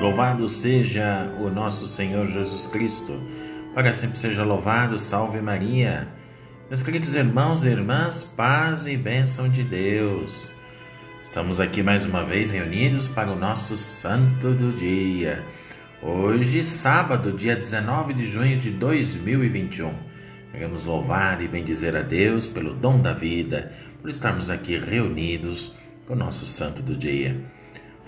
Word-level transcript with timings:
Louvado 0.00 0.48
seja 0.48 1.30
o 1.38 1.50
nosso 1.50 1.86
Senhor 1.86 2.26
Jesus 2.26 2.66
Cristo. 2.68 3.20
Para 3.74 3.92
sempre 3.92 4.16
seja 4.16 4.42
louvado, 4.42 4.98
salve 4.98 5.42
Maria. 5.42 6.08
Meus 6.70 6.82
queridos 6.82 7.14
irmãos 7.14 7.64
e 7.64 7.68
irmãs, 7.68 8.22
paz 8.22 8.86
e 8.86 8.96
bênção 8.96 9.46
de 9.46 9.62
Deus. 9.62 10.52
Estamos 11.22 11.60
aqui 11.60 11.82
mais 11.82 12.06
uma 12.06 12.24
vez 12.24 12.50
reunidos 12.50 13.08
para 13.08 13.30
o 13.30 13.36
nosso 13.36 13.76
Santo 13.76 14.52
do 14.52 14.72
Dia. 14.78 15.44
Hoje, 16.00 16.64
sábado, 16.64 17.30
dia 17.30 17.54
19 17.54 18.14
de 18.14 18.26
junho 18.26 18.58
de 18.58 18.70
2021. 18.70 19.92
Queremos 20.50 20.86
louvar 20.86 21.42
e 21.42 21.46
bendizer 21.46 21.94
a 21.94 22.00
Deus 22.00 22.46
pelo 22.46 22.72
dom 22.72 23.02
da 23.02 23.12
vida, 23.12 23.70
por 24.00 24.08
estarmos 24.08 24.48
aqui 24.48 24.78
reunidos 24.78 25.76
com 26.06 26.14
o 26.14 26.16
nosso 26.16 26.46
Santo 26.46 26.80
do 26.80 26.96
Dia. 26.96 27.59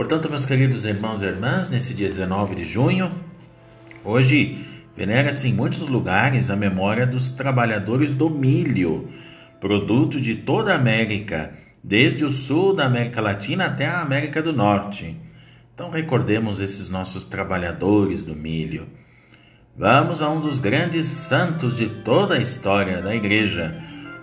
Portanto, 0.00 0.30
meus 0.30 0.46
queridos 0.46 0.86
irmãos 0.86 1.20
e 1.20 1.26
irmãs, 1.26 1.68
nesse 1.68 1.92
dia 1.92 2.08
19 2.08 2.54
de 2.54 2.64
junho, 2.64 3.10
hoje 4.02 4.66
venera-se 4.96 5.46
em 5.46 5.52
muitos 5.52 5.88
lugares 5.88 6.48
a 6.48 6.56
memória 6.56 7.06
dos 7.06 7.32
trabalhadores 7.32 8.14
do 8.14 8.30
milho, 8.30 9.10
produto 9.60 10.18
de 10.18 10.36
toda 10.36 10.72
a 10.72 10.76
América, 10.76 11.52
desde 11.84 12.24
o 12.24 12.30
sul 12.30 12.74
da 12.74 12.86
América 12.86 13.20
Latina 13.20 13.66
até 13.66 13.88
a 13.88 14.00
América 14.00 14.40
do 14.40 14.54
Norte. 14.54 15.14
Então, 15.74 15.90
recordemos 15.90 16.60
esses 16.60 16.88
nossos 16.88 17.26
trabalhadores 17.26 18.24
do 18.24 18.34
milho. 18.34 18.88
Vamos 19.76 20.22
a 20.22 20.30
um 20.30 20.40
dos 20.40 20.58
grandes 20.58 21.08
santos 21.08 21.76
de 21.76 21.86
toda 21.86 22.36
a 22.36 22.40
história 22.40 23.02
da 23.02 23.14
Igreja. 23.14 23.76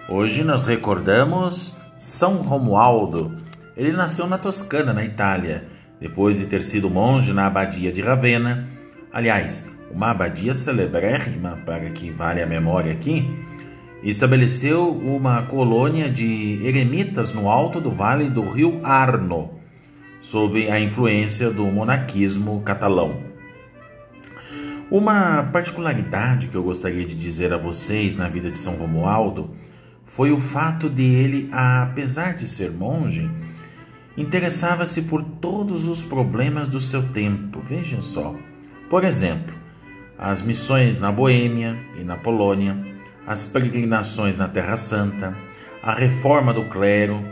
Hoje 0.10 0.44
nós 0.44 0.66
recordamos 0.66 1.78
São 2.00 2.38
Romualdo 2.38 3.32
ele 3.78 3.92
nasceu 3.92 4.26
na 4.28 4.40
Toscana, 4.40 4.92
na 4.92 5.06
Itália, 5.06 5.68
depois 6.02 6.40
de 6.40 6.48
ter 6.48 6.64
sido 6.64 6.90
monge 6.90 7.32
na 7.32 7.46
abadia 7.46 7.92
de 7.92 8.02
Ravenna. 8.02 8.68
Aliás, 9.14 9.78
uma 9.92 10.10
abadia 10.10 10.56
celebrérrima, 10.56 11.60
para 11.64 11.92
que 11.92 12.10
vale 12.10 12.42
a 12.42 12.48
memória 12.48 12.92
aqui, 12.92 13.30
estabeleceu 14.02 14.90
uma 14.90 15.44
colônia 15.44 16.10
de 16.10 16.60
eremitas 16.66 17.34
no 17.34 17.50
alto 17.50 17.80
do 17.80 17.92
vale 17.92 18.32
do 18.32 18.42
rio 18.50 18.82
Arno, 18.84 19.52
sob 20.22 20.70
a 20.72 20.80
influência 20.80 21.52
do 21.52 21.66
monaquismo 21.68 22.62
catalão. 22.62 23.22
Uma 24.90 25.44
particularidade 25.54 26.48
que 26.48 26.56
eu 26.56 26.64
gostaria 26.64 27.06
de 27.06 27.14
dizer 27.14 27.54
a 27.54 27.58
vocês 27.58 28.16
na 28.16 28.28
vida 28.28 28.50
de 28.50 28.58
São 28.58 28.76
Romualdo 28.78 29.52
foi 30.06 30.32
o 30.32 30.40
fato 30.40 30.90
de 30.90 31.04
ele, 31.04 31.48
apesar 31.52 32.36
de 32.36 32.48
ser 32.48 32.72
monge, 32.72 33.30
interessava-se 34.18 35.04
por 35.04 35.24
todos 35.24 35.88
os 35.88 36.04
problemas 36.04 36.68
do 36.68 36.82
seu 36.82 37.04
tempo. 37.10 37.62
Vejam 37.62 38.02
só. 38.02 38.36
Por 38.90 39.04
exemplo, 39.04 39.54
as 40.18 40.42
missões 40.42 41.00
na 41.00 41.12
Boêmia 41.12 41.78
e 42.00 42.04
na 42.04 42.18
Polônia, 42.18 42.76
as 43.28 43.46
peregrinações 43.46 44.40
na 44.40 44.48
Terra 44.48 44.76
Santa, 44.76 45.38
a 45.84 45.94
reforma 45.94 46.52
do 46.52 46.66
clero 46.66 47.24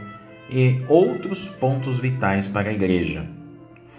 e 0.50 0.83
outros 0.88 1.47
pontos 1.47 1.97
vitais 1.97 2.45
para 2.45 2.69
a 2.69 2.73
Igreja. 2.73 3.27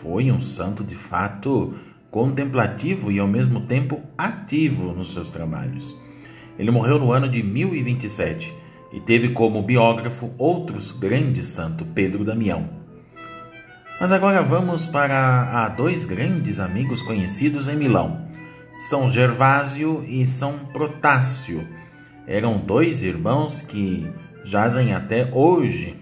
Foi 0.00 0.30
um 0.30 0.38
santo 0.38 0.84
de 0.84 0.94
fato 0.94 1.74
contemplativo 2.10 3.10
e 3.10 3.18
ao 3.18 3.26
mesmo 3.26 3.62
tempo 3.62 4.00
ativo 4.16 4.92
nos 4.92 5.12
seus 5.12 5.30
trabalhos. 5.30 5.94
Ele 6.58 6.70
morreu 6.70 6.98
no 6.98 7.10
ano 7.10 7.28
de 7.28 7.42
1027 7.42 8.52
e 8.92 9.00
teve 9.00 9.30
como 9.30 9.62
biógrafo 9.62 10.30
outros 10.38 10.92
grandes 10.92 11.48
santos, 11.48 11.86
Pedro 11.94 12.24
Damião. 12.24 12.85
Mas 13.98 14.12
agora 14.12 14.42
vamos 14.42 14.84
para 14.84 15.68
dois 15.70 16.04
grandes 16.04 16.60
amigos 16.60 17.00
conhecidos 17.00 17.66
em 17.66 17.76
Milão, 17.76 18.26
São 18.76 19.10
Gervásio 19.10 20.04
e 20.06 20.26
São 20.26 20.58
Protácio. 20.66 21.66
Eram 22.26 22.58
dois 22.58 23.02
irmãos 23.02 23.62
que 23.62 24.06
jazem 24.44 24.92
até 24.92 25.30
hoje 25.32 25.98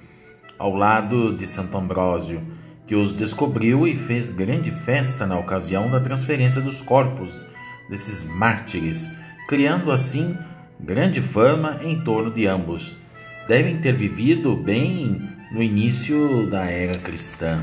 ao 0.58 0.74
lado 0.74 1.36
de 1.36 1.46
Santo 1.46 1.78
Ambrósio, 1.78 2.42
que 2.84 2.96
os 2.96 3.16
descobriu 3.16 3.86
e 3.86 3.96
fez 3.96 4.30
grande 4.30 4.72
festa 4.72 5.24
na 5.24 5.38
ocasião 5.38 5.88
da 5.88 6.00
transferência 6.00 6.60
dos 6.60 6.80
corpos 6.80 7.46
desses 7.88 8.28
mártires, 8.28 9.08
criando 9.48 9.92
assim 9.92 10.36
grande 10.80 11.20
fama 11.20 11.78
em 11.82 12.00
torno 12.02 12.32
de 12.32 12.44
ambos. 12.46 12.98
Devem 13.46 13.78
ter 13.78 13.94
vivido 13.94 14.56
bem 14.56 15.33
no 15.52 15.62
início 15.62 16.46
da 16.50 16.64
era 16.64 16.98
cristã. 16.98 17.60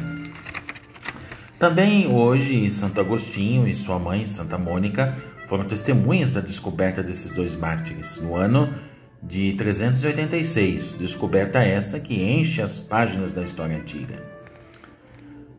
Também 1.57 2.07
hoje 2.07 2.69
Santo 2.71 2.99
Agostinho 2.99 3.67
e 3.67 3.75
sua 3.75 3.99
mãe 3.99 4.25
Santa 4.25 4.57
Mônica 4.57 5.15
foram 5.47 5.65
testemunhas 5.65 6.33
da 6.33 6.41
descoberta 6.41 7.03
desses 7.03 7.35
dois 7.35 7.55
mártires 7.55 8.21
no 8.23 8.35
ano 8.35 8.73
de 9.21 9.53
386, 9.53 10.97
descoberta 10.99 11.59
essa 11.59 11.99
que 11.99 12.15
enche 12.15 12.61
as 12.61 12.79
páginas 12.79 13.33
da 13.33 13.43
história 13.43 13.77
antiga. 13.77 14.15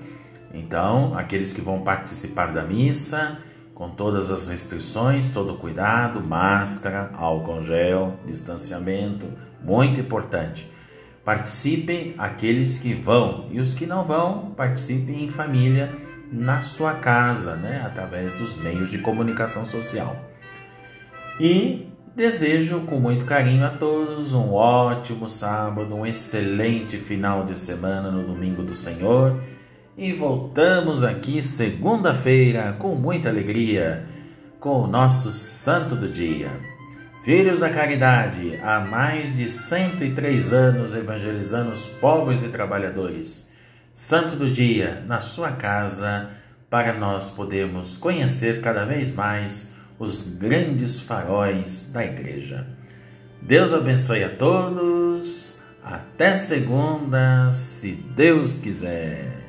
Então, 0.52 1.16
aqueles 1.16 1.52
que 1.52 1.60
vão 1.60 1.82
participar 1.82 2.52
da 2.52 2.62
missa, 2.62 3.38
com 3.74 3.90
todas 3.90 4.30
as 4.30 4.48
restrições, 4.48 5.32
todo 5.32 5.56
cuidado, 5.56 6.20
máscara, 6.20 7.10
álcool 7.14 7.62
gel, 7.62 8.18
distanciamento, 8.24 9.26
muito 9.62 10.00
importante. 10.00 10.70
Participem 11.24 12.14
aqueles 12.16 12.78
que 12.78 12.94
vão 12.94 13.48
e 13.50 13.58
os 13.58 13.74
que 13.74 13.86
não 13.86 14.04
vão, 14.04 14.52
participem 14.56 15.24
em 15.24 15.28
família 15.28 15.92
na 16.30 16.62
sua 16.62 16.94
casa, 16.94 17.56
né, 17.56 17.82
através 17.84 18.34
dos 18.34 18.56
meios 18.56 18.90
de 18.90 18.98
comunicação 18.98 19.66
social. 19.66 20.16
E 21.40 21.88
desejo 22.14 22.82
com 22.82 23.00
muito 23.00 23.24
carinho 23.24 23.64
a 23.64 23.70
todos 23.70 24.32
um 24.32 24.52
ótimo 24.52 25.28
sábado, 25.28 25.94
um 25.94 26.06
excelente 26.06 26.96
final 26.96 27.44
de 27.44 27.58
semana 27.58 28.10
no 28.10 28.22
domingo 28.22 28.62
do 28.62 28.76
Senhor. 28.76 29.40
E 29.96 30.12
voltamos 30.12 31.02
aqui 31.02 31.42
segunda-feira 31.42 32.74
com 32.78 32.94
muita 32.94 33.28
alegria 33.28 34.06
com 34.60 34.82
o 34.82 34.86
nosso 34.86 35.30
santo 35.32 35.94
do 35.94 36.08
dia. 36.08 36.50
Filhos 37.24 37.60
da 37.60 37.70
Caridade, 37.70 38.60
há 38.62 38.80
mais 38.80 39.34
de 39.34 39.48
103 39.48 40.52
anos 40.52 40.94
evangelizando 40.94 41.72
os 41.72 41.86
pobres 41.86 42.42
e 42.42 42.48
trabalhadores 42.48 43.52
Santo 43.92 44.34
do 44.34 44.50
Dia 44.50 45.04
na 45.06 45.20
sua 45.20 45.52
casa, 45.52 46.30
para 46.68 46.92
nós 46.92 47.30
podermos 47.30 47.96
conhecer 47.96 48.60
cada 48.60 48.84
vez 48.84 49.14
mais 49.14 49.76
os 49.98 50.38
grandes 50.38 51.00
faróis 51.00 51.90
da 51.92 52.04
Igreja. 52.04 52.66
Deus 53.40 53.72
abençoe 53.72 54.24
a 54.24 54.28
todos. 54.28 55.62
Até 55.84 56.36
segunda, 56.36 57.52
se 57.52 57.92
Deus 57.92 58.58
quiser. 58.58 59.43